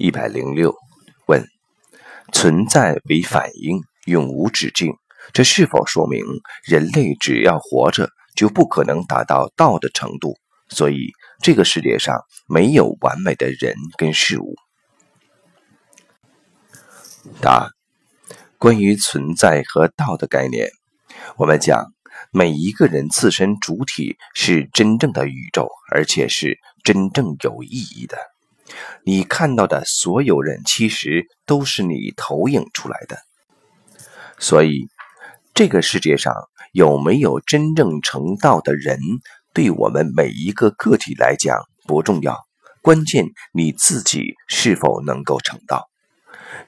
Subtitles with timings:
[0.00, 0.74] 一百零六
[1.26, 1.44] 问：
[2.32, 4.94] 存在为反应，永无止境，
[5.34, 6.24] 这是否说明
[6.64, 10.38] 人类只要活着就不可能达到道的程度？
[10.70, 14.54] 所以这个世界上没有完美的人跟事物。
[17.42, 17.68] 答：
[18.56, 20.70] 关于存在和道的概念，
[21.36, 21.92] 我们讲
[22.32, 28.16] 每一个人自身主体是真正的宇宙，而且是真正有意义的。
[29.04, 33.18] 你看到的所有人，其实都是你投影出来的。
[34.38, 34.88] 所以，
[35.54, 36.34] 这个世界上
[36.72, 38.98] 有没有真正成道的人，
[39.52, 42.38] 对我们每一个个体来讲不重要，
[42.80, 45.88] 关键你自己是否能够成道。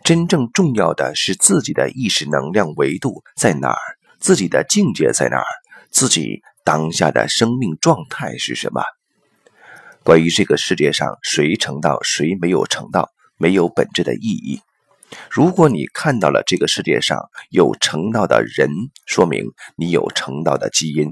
[0.05, 3.81] 真正重要的是自己的意识能量维度在哪儿，
[4.21, 5.45] 自己的境界在哪儿，
[5.91, 8.83] 自己当下的生命状态是什么。
[10.05, 14.61] 关于这个世界上谁成道，谁没有成道，没有本质的意义。
[15.31, 18.69] 如果你看到了这个世界上有成道的人，
[19.07, 19.45] 说明
[19.77, 21.11] 你有成道的基因；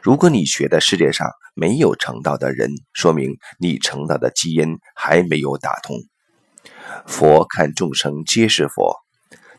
[0.00, 5.96] 如果你觉得世界上没有成道的人，说明你成道的基因还没有打通。
[7.08, 8.94] 佛看众生皆是佛，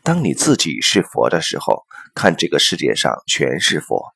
[0.02, 1.82] 当你自己是佛的时候，
[2.14, 4.14] 看这个世界上全是佛；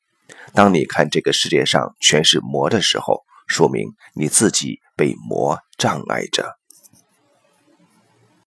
[0.55, 6.57] 当你看这个世界上全是魔的时候，说明你自己被魔障碍着。